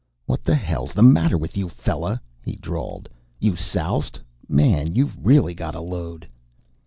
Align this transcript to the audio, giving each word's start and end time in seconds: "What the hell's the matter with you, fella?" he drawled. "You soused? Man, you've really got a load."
"What 0.25 0.41
the 0.43 0.55
hell's 0.55 0.93
the 0.93 1.03
matter 1.03 1.37
with 1.37 1.55
you, 1.55 1.69
fella?" 1.69 2.19
he 2.43 2.55
drawled. 2.55 3.07
"You 3.39 3.55
soused? 3.55 4.17
Man, 4.49 4.95
you've 4.95 5.15
really 5.23 5.53
got 5.53 5.75
a 5.75 5.79
load." 5.79 6.27